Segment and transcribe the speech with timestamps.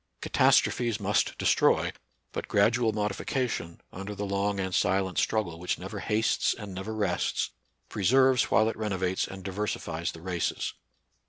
[0.21, 1.91] Ca tastrophes must destroy;
[2.31, 6.91] but gradual modifica tion, under the long and silent struggle which never hastes and never
[6.95, 7.51] rests,
[7.87, 10.73] preserves while it renovates and diversifies the races.